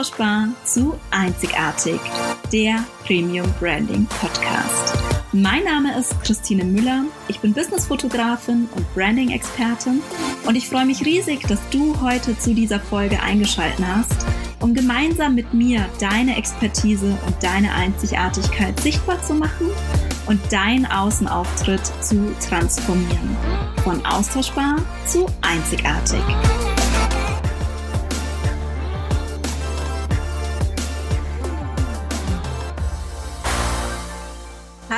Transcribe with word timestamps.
austauschbar 0.00 0.48
zu 0.64 0.98
einzigartig, 1.10 2.00
der 2.50 2.82
Premium 3.04 3.46
Branding 3.60 4.06
Podcast. 4.06 4.96
Mein 5.32 5.62
Name 5.64 5.98
ist 5.98 6.18
Christine 6.22 6.64
Müller. 6.64 7.04
Ich 7.28 7.40
bin 7.40 7.52
Businessfotografin 7.52 8.66
und 8.74 8.94
Branding-Expertin 8.94 10.00
und 10.46 10.56
ich 10.56 10.68
freue 10.68 10.86
mich 10.86 11.04
riesig, 11.04 11.46
dass 11.48 11.60
du 11.70 12.00
heute 12.00 12.36
zu 12.38 12.54
dieser 12.54 12.80
Folge 12.80 13.22
eingeschaltet 13.22 13.84
hast, 13.86 14.24
um 14.60 14.72
gemeinsam 14.72 15.34
mit 15.34 15.52
mir 15.52 15.84
deine 16.00 16.34
Expertise 16.38 17.18
und 17.26 17.42
deine 17.42 17.74
Einzigartigkeit 17.74 18.80
sichtbar 18.80 19.22
zu 19.22 19.34
machen 19.34 19.68
und 20.26 20.40
deinen 20.50 20.86
Außenauftritt 20.86 21.84
zu 22.02 22.34
transformieren. 22.48 23.36
Von 23.84 24.04
austauschbar 24.06 24.76
zu 25.04 25.26
einzigartig. 25.42 26.22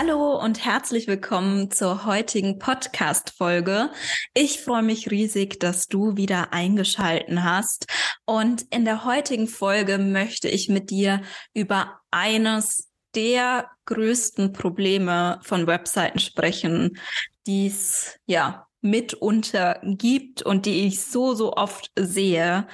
Hallo 0.04 0.36
und 0.36 0.64
herzlich 0.64 1.06
willkommen 1.06 1.70
zur 1.70 2.04
heutigen 2.04 2.58
Podcast-Folge. 2.58 3.88
Ich 4.34 4.58
freue 4.58 4.82
mich 4.82 5.12
riesig, 5.12 5.60
dass 5.60 5.86
du 5.86 6.16
wieder 6.16 6.52
eingeschalten 6.52 7.44
hast. 7.44 7.86
Und 8.24 8.62
in 8.70 8.84
der 8.84 9.04
heutigen 9.04 9.46
Folge 9.46 9.98
möchte 9.98 10.48
ich 10.48 10.68
mit 10.68 10.90
dir 10.90 11.22
über 11.54 12.00
eines 12.10 12.90
der 13.14 13.70
größten 13.84 14.52
Probleme 14.52 15.38
von 15.44 15.68
Webseiten 15.68 16.18
sprechen, 16.18 16.98
die 17.46 17.68
es 17.68 18.18
ja 18.26 18.66
mitunter 18.80 19.80
gibt 19.84 20.42
und 20.42 20.66
die 20.66 20.84
ich 20.88 21.00
so, 21.00 21.34
so 21.34 21.52
oft 21.52 21.92
sehe. 21.96 22.66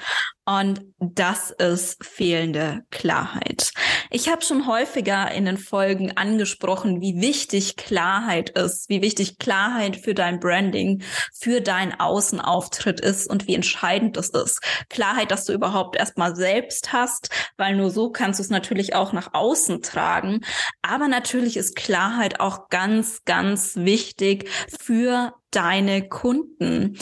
Und 0.48 0.80
das 0.98 1.50
ist 1.50 2.02
fehlende 2.02 2.82
Klarheit. 2.90 3.70
Ich 4.08 4.30
habe 4.30 4.42
schon 4.42 4.66
häufiger 4.66 5.30
in 5.30 5.44
den 5.44 5.58
Folgen 5.58 6.16
angesprochen, 6.16 7.02
wie 7.02 7.20
wichtig 7.20 7.76
Klarheit 7.76 8.48
ist, 8.58 8.88
wie 8.88 9.02
wichtig 9.02 9.36
Klarheit 9.36 9.96
für 9.96 10.14
dein 10.14 10.40
Branding, 10.40 11.02
für 11.34 11.60
dein 11.60 12.00
Außenauftritt 12.00 12.98
ist 12.98 13.28
und 13.28 13.46
wie 13.46 13.54
entscheidend 13.54 14.16
es 14.16 14.30
ist. 14.30 14.62
Klarheit, 14.88 15.30
dass 15.32 15.44
du 15.44 15.52
überhaupt 15.52 15.96
erstmal 15.96 16.34
selbst 16.34 16.94
hast, 16.94 17.28
weil 17.58 17.76
nur 17.76 17.90
so 17.90 18.10
kannst 18.10 18.40
du 18.40 18.42
es 18.42 18.48
natürlich 18.48 18.94
auch 18.94 19.12
nach 19.12 19.34
außen 19.34 19.82
tragen. 19.82 20.40
Aber 20.80 21.08
natürlich 21.08 21.58
ist 21.58 21.76
Klarheit 21.76 22.40
auch 22.40 22.70
ganz, 22.70 23.22
ganz 23.26 23.76
wichtig 23.76 24.48
für 24.80 25.34
deine 25.50 26.08
Kunden 26.08 26.96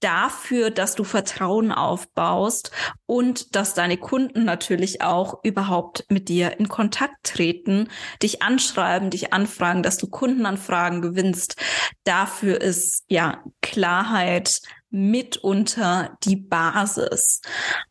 dafür, 0.00 0.70
dass 0.70 0.94
du 0.94 1.04
Vertrauen 1.04 1.72
aufbaust 1.72 2.70
und 3.06 3.54
dass 3.56 3.74
deine 3.74 3.96
Kunden 3.96 4.44
natürlich 4.44 5.02
auch 5.02 5.42
überhaupt 5.42 6.04
mit 6.08 6.28
dir 6.28 6.58
in 6.58 6.68
Kontakt 6.68 7.16
treten, 7.24 7.88
dich 8.22 8.42
anschreiben, 8.42 9.10
dich 9.10 9.32
anfragen, 9.32 9.82
dass 9.82 9.98
du 9.98 10.08
Kundenanfragen 10.08 11.02
gewinnst. 11.02 11.56
Dafür 12.04 12.60
ist 12.60 13.04
ja 13.08 13.42
Klarheit 13.62 14.60
mitunter 14.90 16.16
die 16.24 16.36
Basis. 16.36 17.42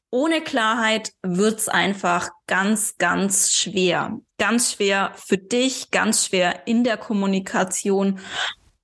Ohne 0.09 0.41
Klarheit 0.41 1.11
wird's 1.21 1.67
einfach 1.67 2.29
ganz, 2.47 2.97
ganz 2.97 3.51
schwer. 3.51 4.19
Ganz 4.37 4.71
schwer 4.71 5.11
für 5.15 5.37
dich, 5.37 5.91
ganz 5.91 6.25
schwer 6.25 6.65
in 6.65 6.83
der 6.83 6.97
Kommunikation 6.97 8.19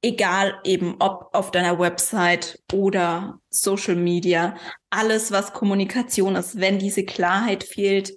egal 0.03 0.59
eben 0.63 0.97
ob 0.99 1.29
auf 1.33 1.49
deiner 1.49 1.79
Website 1.79 2.59
oder 2.71 3.39
Social 3.49 3.95
Media, 3.95 4.55
alles 4.89 5.31
was 5.31 5.53
Kommunikation 5.53 6.35
ist, 6.35 6.59
wenn 6.59 6.77
diese 6.77 7.05
Klarheit 7.05 7.63
fehlt, 7.63 8.13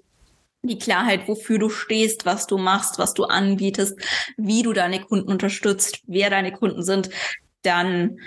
die 0.63 0.79
Klarheit, 0.79 1.29
wofür 1.29 1.59
du 1.59 1.69
stehst, 1.69 2.27
was 2.27 2.49
du 2.49 2.59
machst, 2.59 2.99
was 2.99 3.15
du 3.15 3.25
anbietest, 3.25 3.99
wie 4.37 4.63
du 4.63 4.73
deine 4.73 5.01
Kunden 5.01 5.31
unterstützt, 5.31 6.01
wer 6.07 6.29
deine 6.29 6.53
Kunden 6.53 6.83
sind, 6.83 7.09
dann 7.63 8.19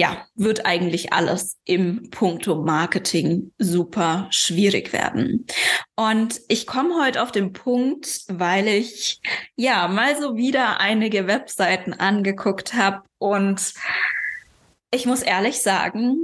ja, 0.00 0.26
wird 0.34 0.64
eigentlich 0.64 1.12
alles 1.12 1.58
im 1.66 2.08
Punkto 2.08 2.62
Marketing 2.62 3.52
super 3.58 4.28
schwierig 4.30 4.94
werden. 4.94 5.46
Und 5.94 6.40
ich 6.48 6.66
komme 6.66 6.94
heute 7.04 7.22
auf 7.22 7.32
den 7.32 7.52
Punkt, 7.52 8.22
weil 8.28 8.66
ich 8.66 9.20
ja 9.56 9.88
mal 9.88 10.18
so 10.18 10.38
wieder 10.38 10.80
einige 10.80 11.26
Webseiten 11.26 11.92
angeguckt 11.92 12.72
habe 12.72 13.02
und 13.18 13.74
ich 14.90 15.04
muss 15.04 15.20
ehrlich 15.20 15.60
sagen, 15.60 16.16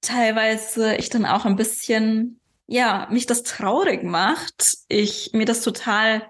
teilweise 0.00 0.94
ich 0.94 1.08
dann 1.08 1.26
auch 1.26 1.44
ein 1.44 1.56
bisschen 1.56 2.38
ja, 2.68 3.08
mich 3.10 3.26
das 3.26 3.42
traurig 3.42 4.04
macht. 4.04 4.76
Ich 4.86 5.30
mir 5.32 5.46
das 5.46 5.62
total 5.62 6.22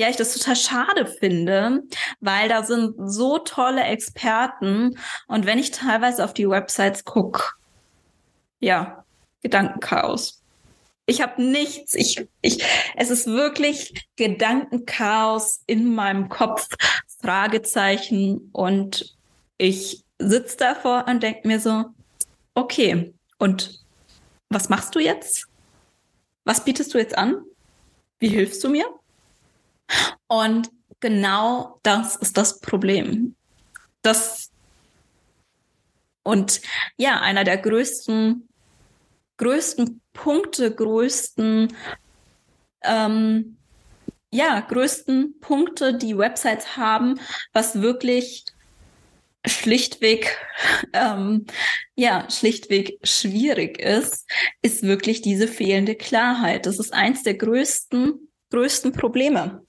ja, 0.00 0.08
ich 0.08 0.16
das 0.16 0.32
total 0.32 0.56
schade 0.56 1.04
finde, 1.04 1.82
weil 2.20 2.48
da 2.48 2.62
sind 2.64 2.94
so 2.98 3.36
tolle 3.38 3.82
Experten 3.84 4.98
und 5.28 5.44
wenn 5.44 5.58
ich 5.58 5.72
teilweise 5.72 6.24
auf 6.24 6.32
die 6.32 6.48
Websites 6.48 7.04
gucke, 7.04 7.42
ja, 8.60 9.04
Gedankenchaos. 9.42 10.42
Ich 11.04 11.20
habe 11.20 11.42
nichts, 11.42 11.92
ich, 11.92 12.26
ich, 12.40 12.64
es 12.96 13.10
ist 13.10 13.26
wirklich 13.26 14.06
Gedankenchaos 14.16 15.60
in 15.66 15.94
meinem 15.94 16.30
Kopf, 16.30 16.66
Fragezeichen 17.20 18.48
und 18.52 19.14
ich 19.58 20.02
sitze 20.18 20.56
davor 20.56 21.04
und 21.08 21.22
denke 21.22 21.46
mir 21.46 21.60
so, 21.60 21.84
okay, 22.54 23.12
und 23.36 23.84
was 24.48 24.70
machst 24.70 24.94
du 24.94 24.98
jetzt? 24.98 25.46
Was 26.44 26.64
bietest 26.64 26.94
du 26.94 26.98
jetzt 26.98 27.18
an? 27.18 27.44
Wie 28.18 28.28
hilfst 28.28 28.64
du 28.64 28.70
mir? 28.70 28.86
Und 30.26 30.70
genau 31.00 31.80
das 31.82 32.16
ist 32.16 32.36
das 32.36 32.60
Problem. 32.60 33.34
Das 34.02 34.50
und 36.22 36.60
ja, 36.96 37.20
einer 37.20 37.44
der 37.44 37.58
größten, 37.58 38.48
größten 39.38 40.00
Punkte, 40.12 40.74
größten, 40.74 41.74
ähm, 42.82 43.56
ja, 44.30 44.60
größten 44.60 45.40
Punkte, 45.40 45.94
die 45.94 46.16
Websites 46.16 46.76
haben, 46.76 47.18
was 47.52 47.80
wirklich 47.80 48.44
schlichtweg, 49.46 50.36
ähm, 50.92 51.46
ja, 51.96 52.28
schlichtweg 52.30 52.98
schwierig 53.02 53.80
ist, 53.80 54.28
ist 54.62 54.82
wirklich 54.82 55.22
diese 55.22 55.48
fehlende 55.48 55.94
Klarheit. 55.94 56.66
Das 56.66 56.78
ist 56.78 56.92
eins 56.92 57.22
der 57.22 57.34
größten, 57.34 58.28
größten 58.50 58.92
Probleme. 58.92 59.64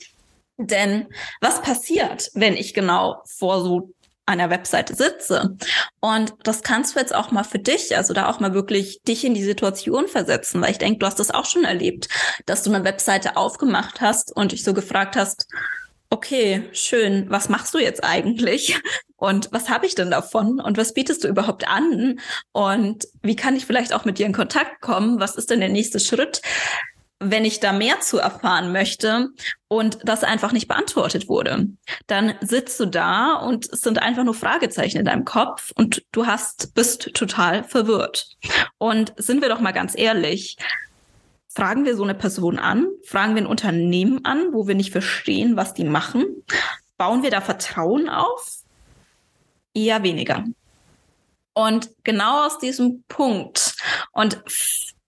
Denn 0.68 1.08
was 1.40 1.62
passiert, 1.62 2.30
wenn 2.34 2.56
ich 2.56 2.74
genau 2.74 3.22
vor 3.26 3.62
so 3.62 3.94
einer 4.26 4.50
Webseite 4.50 4.96
sitze. 4.96 5.58
Und 6.00 6.34
das 6.44 6.64
kannst 6.64 6.96
du 6.96 7.00
jetzt 7.00 7.14
auch 7.14 7.32
mal 7.32 7.44
für 7.44 7.60
dich, 7.60 7.98
also 7.98 8.14
da 8.14 8.30
auch 8.30 8.40
mal 8.40 8.54
wirklich 8.54 9.02
dich 9.04 9.26
in 9.26 9.34
die 9.34 9.44
Situation 9.44 10.08
versetzen, 10.08 10.62
weil 10.62 10.72
ich 10.72 10.78
denke, 10.78 11.00
du 11.00 11.06
hast 11.06 11.20
das 11.20 11.32
auch 11.32 11.46
schon 11.46 11.66
erlebt, 11.66 12.08
dass 12.46 12.64
du 12.64 12.74
eine 12.74 12.86
Webseite 12.86 13.36
aufgemacht 13.36 14.00
hast 14.00 14.36
und 14.36 14.52
dich 14.52 14.64
so 14.64 14.74
gefragt 14.74 15.16
hast, 15.16 15.48
okay, 16.10 16.64
schön, 16.74 17.30
was 17.30 17.50
machst 17.50 17.74
du 17.74 17.80
jetzt 17.80 18.04
eigentlich? 18.04 18.80
Und 19.16 19.50
was 19.52 19.70
habe 19.70 19.86
ich 19.86 19.96
denn 19.96 20.12
davon? 20.12 20.60
Und 20.60 20.78
was 20.78 20.94
bietest 20.94 21.24
du 21.24 21.28
überhaupt 21.28 21.68
an? 21.68 22.20
Und 22.52 23.08
wie 23.22 23.36
kann 23.36 23.56
ich 23.56 23.66
vielleicht 23.66 23.94
auch 23.94 24.04
mit 24.04 24.18
dir 24.18 24.26
in 24.26 24.34
Kontakt 24.34 24.82
kommen? 24.82 25.20
Was 25.20 25.36
ist 25.36 25.52
denn 25.52 25.60
der 25.60 25.70
nächste 25.70 26.00
Schritt? 26.00 26.42
Wenn 27.22 27.46
ich 27.46 27.60
da 27.60 27.72
mehr 27.72 28.00
zu 28.00 28.18
erfahren 28.18 28.72
möchte 28.72 29.30
und 29.68 30.00
das 30.04 30.24
einfach 30.24 30.52
nicht 30.52 30.68
beantwortet 30.68 31.30
wurde, 31.30 31.68
dann 32.08 32.34
sitzt 32.42 32.80
du 32.80 32.88
da 32.88 33.36
und 33.36 33.72
es 33.72 33.82
sind 33.82 34.02
einfach 34.02 34.24
nur 34.24 34.34
Fragezeichen 34.34 34.98
in 34.98 35.06
deinem 35.06 35.24
Kopf 35.24 35.72
und 35.76 36.04
du 36.12 36.26
hast, 36.26 36.74
bist 36.74 37.14
total 37.14 37.64
verwirrt. 37.64 38.28
Und 38.80 39.14
sind 39.18 39.42
wir 39.42 39.50
doch 39.50 39.62
mal 39.62 39.72
ganz 39.72 39.96
ehrlich, 39.96 40.58
fragen 41.48 41.86
wir 41.86 41.96
so 41.96 42.04
eine 42.04 42.16
Person 42.16 42.58
an, 42.58 42.88
fragen 43.06 43.36
wir 43.36 43.44
ein 43.44 43.48
Unternehmen 43.48 44.26
an, 44.26 44.52
wo 44.52 44.68
wir 44.68 44.76
nicht 44.76 44.92
verstehen, 44.92 45.56
was 45.56 45.76
die 45.76 45.84
machen, 45.84 46.26
bauen 46.98 47.22
wir 47.22 47.30
da 47.30 47.42
Vertrauen 47.42 48.10
auf? 48.10 48.64
Eher 49.76 50.02
weniger. 50.02 50.44
Und 51.54 51.92
genau 52.04 52.48
aus 52.48 52.58
diesem 52.58 53.04
Punkt 53.08 53.76
und 54.12 54.42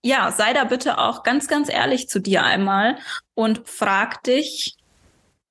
ja, 0.03 0.31
sei 0.31 0.53
da 0.53 0.65
bitte 0.65 0.97
auch 0.97 1.23
ganz, 1.23 1.47
ganz 1.47 1.69
ehrlich 1.69 2.09
zu 2.09 2.19
dir 2.19 2.43
einmal 2.43 2.97
und 3.33 3.67
frag 3.67 4.21
dich, 4.23 4.75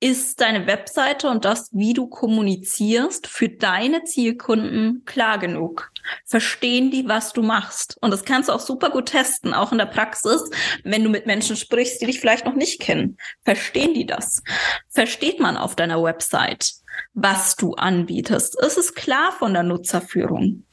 ist 0.03 0.41
deine 0.41 0.67
Webseite 0.67 1.29
und 1.29 1.45
das, 1.45 1.69
wie 1.71 1.95
du 1.95 2.09
kommunizierst, 2.09 3.29
für 3.29 3.49
deine 3.49 4.03
Zielkunden 4.03 5.05
klar 5.05 5.39
genug? 5.39 5.93
Verstehen 6.27 6.91
die, 6.91 7.09
was 7.09 7.33
du 7.33 7.43
machst? 7.43 7.99
Und 8.01 8.11
das 8.11 8.25
kannst 8.25 8.49
du 8.49 8.53
auch 8.53 8.61
super 8.61 8.91
gut 8.91 9.07
testen, 9.07 9.55
auch 9.55 9.71
in 9.71 9.79
der 9.79 9.87
Praxis, 9.87 10.43
wenn 10.83 11.05
du 11.05 11.09
mit 11.09 11.27
Menschen 11.27 11.55
sprichst, 11.55 12.03
die 12.03 12.07
dich 12.07 12.19
vielleicht 12.19 12.45
noch 12.47 12.57
nicht 12.57 12.81
kennen. 12.81 13.17
Verstehen 13.45 13.95
die 13.95 14.05
das? 14.05 14.43
Versteht 14.89 15.39
man 15.39 15.57
auf 15.57 15.77
deiner 15.77 16.03
Website, 16.03 16.73
was 17.15 17.55
du 17.55 17.75
anbietest? 17.75 18.61
Ist 18.61 18.79
es 18.79 18.95
klar 18.95 19.31
von 19.31 19.55
der 19.55 19.63
Nutzerführung? 19.63 20.65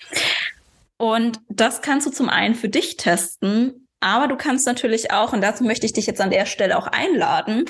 Und 1.00 1.40
das 1.48 1.82
kannst 1.82 2.06
du 2.06 2.12
zum 2.12 2.28
einen 2.30 2.56
für 2.56 2.70
dich 2.70 2.98
testen, 2.98 3.88
Aber 4.02 4.28
du 4.28 4.38
kannst 4.38 4.66
natürlich 4.66 5.12
auch, 5.12 5.34
und 5.34 5.42
dazu 5.42 5.64
möchte 5.64 5.86
ich 5.86 5.94
dich 5.94 6.08
jetzt 6.08 6.22
an 6.22 6.30
der 6.30 6.46
Stelle 6.46 6.78
auch 6.78 6.88
einladen, 6.88 7.66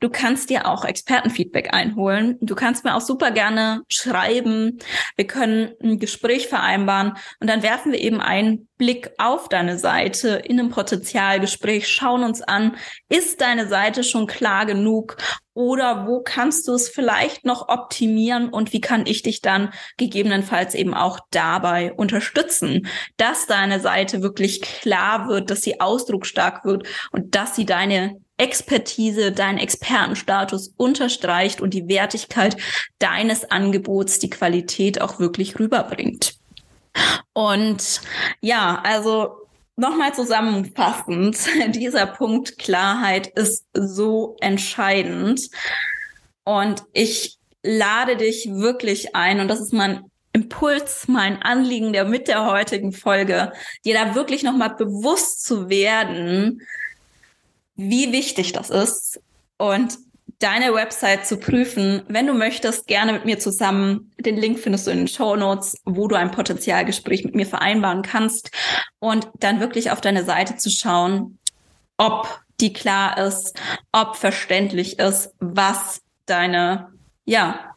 du 0.00 0.08
kannst 0.08 0.48
dir 0.48 0.66
auch 0.66 0.84
Expertenfeedback 0.84 1.74
einholen. 1.74 2.38
Du 2.40 2.54
kannst 2.54 2.84
mir 2.84 2.94
auch 2.94 3.02
super 3.02 3.30
gerne 3.30 3.82
schreiben. 3.88 4.78
Wir 5.16 5.26
können 5.26 5.72
ein 5.82 5.98
Gespräch 5.98 6.48
vereinbaren 6.48 7.14
und 7.40 7.50
dann 7.50 7.62
werfen 7.62 7.92
wir 7.92 8.00
eben 8.00 8.20
einen 8.20 8.68
Blick 8.84 9.12
auf 9.16 9.48
deine 9.48 9.78
Seite 9.78 10.42
in 10.44 10.60
einem 10.60 10.68
Potenzialgespräch, 10.68 11.88
schauen 11.88 12.22
uns 12.22 12.42
an, 12.42 12.76
ist 13.08 13.40
deine 13.40 13.66
Seite 13.66 14.04
schon 14.04 14.26
klar 14.26 14.66
genug? 14.66 15.16
Oder 15.54 16.06
wo 16.06 16.20
kannst 16.20 16.68
du 16.68 16.74
es 16.74 16.90
vielleicht 16.90 17.46
noch 17.46 17.70
optimieren? 17.70 18.50
Und 18.50 18.74
wie 18.74 18.82
kann 18.82 19.06
ich 19.06 19.22
dich 19.22 19.40
dann 19.40 19.72
gegebenenfalls 19.96 20.74
eben 20.74 20.92
auch 20.92 21.18
dabei 21.30 21.94
unterstützen, 21.94 22.86
dass 23.16 23.46
deine 23.46 23.80
Seite 23.80 24.20
wirklich 24.20 24.60
klar 24.60 25.28
wird, 25.28 25.48
dass 25.48 25.62
sie 25.62 25.80
ausdrucksstark 25.80 26.66
wird 26.66 26.86
und 27.10 27.34
dass 27.34 27.56
sie 27.56 27.64
deine 27.64 28.20
Expertise, 28.36 29.32
deinen 29.32 29.56
Expertenstatus 29.56 30.74
unterstreicht 30.76 31.62
und 31.62 31.72
die 31.72 31.88
Wertigkeit 31.88 32.58
deines 32.98 33.50
Angebots, 33.50 34.18
die 34.18 34.28
Qualität 34.28 35.00
auch 35.00 35.18
wirklich 35.18 35.58
rüberbringt. 35.58 36.33
Und 37.32 38.00
ja, 38.40 38.80
also 38.84 39.44
Nochmal 39.76 40.14
zusammenfassend, 40.14 41.36
dieser 41.74 42.06
Punkt 42.06 42.58
Klarheit 42.58 43.26
ist 43.26 43.66
so 43.72 44.36
entscheidend. 44.40 45.50
Und 46.44 46.84
ich 46.92 47.38
lade 47.62 48.16
dich 48.16 48.48
wirklich 48.52 49.16
ein, 49.16 49.40
und 49.40 49.48
das 49.48 49.60
ist 49.60 49.72
mein 49.72 50.04
Impuls, 50.32 51.08
mein 51.08 51.42
Anliegen 51.42 51.92
der 51.92 52.04
mit 52.04 52.28
der 52.28 52.46
heutigen 52.46 52.92
Folge, 52.92 53.52
dir 53.84 53.94
da 53.94 54.14
wirklich 54.14 54.42
nochmal 54.44 54.74
bewusst 54.76 55.44
zu 55.44 55.68
werden, 55.68 56.62
wie 57.74 58.12
wichtig 58.12 58.52
das 58.52 58.70
ist 58.70 59.20
und 59.56 59.98
deine 60.38 60.74
Website 60.74 61.26
zu 61.26 61.38
prüfen. 61.38 62.02
Wenn 62.08 62.26
du 62.26 62.34
möchtest, 62.34 62.86
gerne 62.86 63.12
mit 63.12 63.24
mir 63.24 63.38
zusammen. 63.38 64.12
Den 64.18 64.36
Link 64.36 64.58
findest 64.58 64.86
du 64.86 64.90
in 64.90 64.98
den 64.98 65.08
Show 65.08 65.36
Notes, 65.36 65.76
wo 65.84 66.08
du 66.08 66.16
ein 66.16 66.30
Potenzialgespräch 66.30 67.24
mit 67.24 67.34
mir 67.34 67.46
vereinbaren 67.46 68.02
kannst 68.02 68.50
und 68.98 69.28
dann 69.38 69.60
wirklich 69.60 69.90
auf 69.90 70.00
deine 70.00 70.24
Seite 70.24 70.56
zu 70.56 70.70
schauen, 70.70 71.38
ob 71.96 72.28
die 72.60 72.72
klar 72.72 73.18
ist, 73.18 73.58
ob 73.92 74.16
verständlich 74.16 74.98
ist, 74.98 75.34
was 75.40 76.00
deine, 76.26 76.88
ja, 77.24 77.74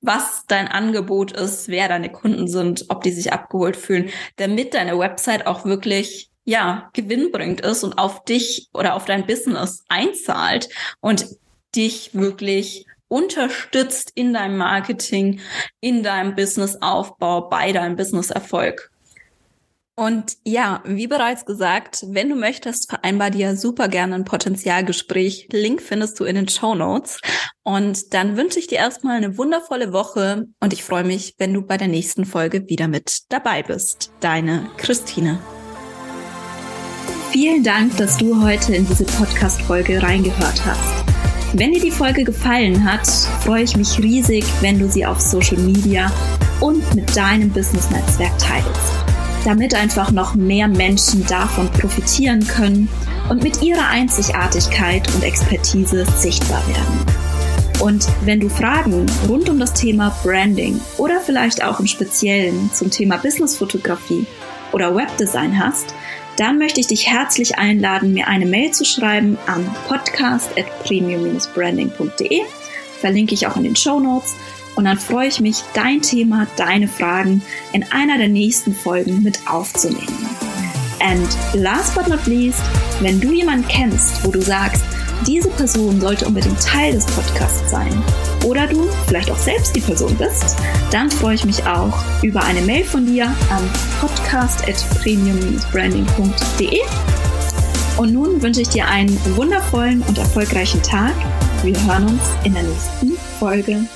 was 0.00 0.44
dein 0.46 0.68
Angebot 0.68 1.32
ist, 1.32 1.68
wer 1.68 1.88
deine 1.88 2.10
Kunden 2.10 2.48
sind, 2.48 2.86
ob 2.88 3.02
die 3.02 3.12
sich 3.12 3.32
abgeholt 3.32 3.76
fühlen, 3.76 4.10
damit 4.36 4.74
deine 4.74 4.98
Website 4.98 5.46
auch 5.46 5.64
wirklich 5.64 6.30
ja, 6.44 6.90
gewinnbringend 6.92 7.60
ist 7.62 7.82
und 7.82 7.98
auf 7.98 8.24
dich 8.24 8.68
oder 8.72 8.94
auf 8.94 9.04
dein 9.04 9.26
Business 9.26 9.84
einzahlt 9.88 10.68
und 11.00 11.26
dich 11.76 12.10
wirklich 12.14 12.86
unterstützt 13.08 14.10
in 14.14 14.32
deinem 14.32 14.56
Marketing, 14.56 15.40
in 15.80 16.02
deinem 16.02 16.34
Businessaufbau, 16.34 17.48
bei 17.48 17.72
deinem 17.72 17.96
Businesserfolg. 17.96 18.90
Und 19.98 20.36
ja, 20.44 20.82
wie 20.84 21.06
bereits 21.06 21.46
gesagt, 21.46 22.04
wenn 22.08 22.28
du 22.28 22.34
möchtest, 22.34 22.90
vereinbar 22.90 23.30
dir 23.30 23.56
super 23.56 23.88
gerne 23.88 24.14
ein 24.14 24.26
Potenzialgespräch. 24.26 25.48
Link 25.52 25.80
findest 25.80 26.20
du 26.20 26.24
in 26.24 26.34
den 26.34 26.48
Show 26.48 26.74
Notes. 26.74 27.18
Und 27.62 28.12
dann 28.12 28.36
wünsche 28.36 28.58
ich 28.58 28.66
dir 28.66 28.76
erstmal 28.76 29.16
eine 29.16 29.38
wundervolle 29.38 29.94
Woche 29.94 30.48
und 30.60 30.74
ich 30.74 30.84
freue 30.84 31.04
mich, 31.04 31.34
wenn 31.38 31.54
du 31.54 31.62
bei 31.62 31.78
der 31.78 31.88
nächsten 31.88 32.26
Folge 32.26 32.68
wieder 32.68 32.88
mit 32.88 33.20
dabei 33.30 33.62
bist. 33.62 34.12
Deine 34.20 34.68
Christine. 34.76 35.38
Vielen 37.30 37.64
Dank, 37.64 37.96
dass 37.96 38.18
du 38.18 38.42
heute 38.42 38.74
in 38.74 38.86
diese 38.86 39.04
Podcast-Folge 39.04 40.02
reingehört 40.02 40.64
hast. 40.66 40.95
Wenn 41.58 41.72
dir 41.72 41.80
die 41.80 41.90
Folge 41.90 42.22
gefallen 42.22 42.84
hat, 42.84 43.06
freue 43.42 43.62
ich 43.62 43.78
mich 43.78 43.98
riesig, 43.98 44.44
wenn 44.60 44.78
du 44.78 44.90
sie 44.90 45.06
auf 45.06 45.22
Social 45.22 45.56
Media 45.56 46.12
und 46.60 46.94
mit 46.94 47.16
deinem 47.16 47.48
Business-Netzwerk 47.48 48.38
teilst, 48.38 48.92
damit 49.42 49.74
einfach 49.74 50.10
noch 50.10 50.34
mehr 50.34 50.68
Menschen 50.68 51.24
davon 51.24 51.72
profitieren 51.72 52.46
können 52.46 52.90
und 53.30 53.42
mit 53.42 53.62
ihrer 53.62 53.88
Einzigartigkeit 53.88 55.10
und 55.14 55.24
Expertise 55.24 56.04
sichtbar 56.18 56.62
werden. 56.68 57.06
Und 57.80 58.06
wenn 58.26 58.40
du 58.40 58.50
Fragen 58.50 59.06
rund 59.26 59.48
um 59.48 59.58
das 59.58 59.72
Thema 59.72 60.14
Branding 60.22 60.78
oder 60.98 61.20
vielleicht 61.20 61.64
auch 61.64 61.80
im 61.80 61.86
Speziellen 61.86 62.70
zum 62.74 62.90
Thema 62.90 63.16
Businessfotografie 63.16 64.26
oder 64.72 64.94
Webdesign 64.94 65.58
hast, 65.58 65.94
dann 66.36 66.58
möchte 66.58 66.80
ich 66.80 66.86
dich 66.86 67.10
herzlich 67.10 67.58
einladen, 67.58 68.12
mir 68.12 68.28
eine 68.28 68.46
Mail 68.46 68.70
zu 68.72 68.84
schreiben 68.84 69.36
an 69.46 69.74
podcast.premium-branding.de. 69.88 72.42
Verlinke 73.00 73.34
ich 73.34 73.46
auch 73.46 73.56
in 73.56 73.64
den 73.64 73.76
Show 73.76 74.00
Notes. 74.00 74.34
Und 74.76 74.84
dann 74.84 74.98
freue 74.98 75.28
ich 75.28 75.40
mich, 75.40 75.62
dein 75.72 76.02
Thema, 76.02 76.46
deine 76.56 76.88
Fragen 76.88 77.40
in 77.72 77.90
einer 77.90 78.18
der 78.18 78.28
nächsten 78.28 78.74
Folgen 78.74 79.22
mit 79.22 79.40
aufzunehmen. 79.48 80.28
And 81.00 81.26
last 81.54 81.94
but 81.94 82.08
not 82.08 82.26
least, 82.26 82.60
wenn 83.00 83.18
du 83.20 83.32
jemanden 83.32 83.66
kennst, 83.68 84.22
wo 84.24 84.30
du 84.30 84.42
sagst, 84.42 84.84
diese 85.26 85.50
Person 85.50 86.00
sollte 86.00 86.26
unbedingt 86.26 86.60
Teil 86.60 86.92
des 86.92 87.06
Podcasts 87.06 87.70
sein 87.70 87.92
oder 88.44 88.66
du 88.66 88.88
vielleicht 89.06 89.30
auch 89.30 89.38
selbst 89.38 89.76
die 89.76 89.80
Person 89.80 90.16
bist, 90.16 90.56
dann 90.90 91.10
freue 91.10 91.34
ich 91.34 91.44
mich 91.44 91.66
auch 91.66 91.92
über 92.22 92.42
eine 92.44 92.62
Mail 92.62 92.84
von 92.84 93.04
dir 93.06 93.26
an 93.26 93.70
podcast.premium-branding.de. 94.00 96.80
Und 97.96 98.12
nun 98.12 98.42
wünsche 98.42 98.60
ich 98.60 98.68
dir 98.68 98.86
einen 98.86 99.18
wundervollen 99.36 100.02
und 100.02 100.18
erfolgreichen 100.18 100.82
Tag. 100.82 101.14
Wir 101.62 101.74
hören 101.86 102.08
uns 102.08 102.22
in 102.44 102.52
der 102.54 102.64
nächsten 102.64 103.12
Folge. 103.38 103.86